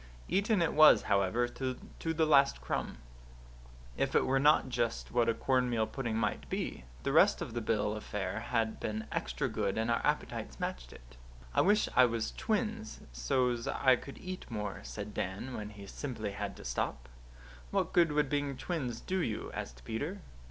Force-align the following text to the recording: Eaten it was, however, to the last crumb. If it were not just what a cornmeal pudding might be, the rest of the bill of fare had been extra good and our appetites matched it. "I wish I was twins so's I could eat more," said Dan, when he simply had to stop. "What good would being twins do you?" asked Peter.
Eaten 0.27 0.63
it 0.63 0.73
was, 0.73 1.03
however, 1.03 1.47
to 1.47 1.75
the 1.99 2.25
last 2.25 2.59
crumb. 2.59 2.97
If 3.95 4.15
it 4.15 4.25
were 4.25 4.39
not 4.39 4.67
just 4.67 5.11
what 5.11 5.29
a 5.29 5.35
cornmeal 5.35 5.85
pudding 5.85 6.17
might 6.17 6.49
be, 6.49 6.85
the 7.03 7.11
rest 7.11 7.39
of 7.39 7.53
the 7.53 7.61
bill 7.61 7.93
of 7.95 8.03
fare 8.03 8.39
had 8.39 8.79
been 8.79 9.05
extra 9.11 9.47
good 9.47 9.77
and 9.77 9.91
our 9.91 10.01
appetites 10.03 10.59
matched 10.59 10.91
it. 10.91 11.17
"I 11.53 11.61
wish 11.61 11.87
I 11.95 12.05
was 12.05 12.31
twins 12.31 13.01
so's 13.13 13.67
I 13.67 13.95
could 13.95 14.17
eat 14.17 14.49
more," 14.49 14.79
said 14.81 15.13
Dan, 15.13 15.53
when 15.55 15.69
he 15.69 15.85
simply 15.85 16.31
had 16.31 16.57
to 16.57 16.65
stop. 16.65 17.07
"What 17.69 17.93
good 17.93 18.11
would 18.11 18.27
being 18.27 18.57
twins 18.57 19.01
do 19.01 19.19
you?" 19.19 19.51
asked 19.53 19.85
Peter. 19.85 20.21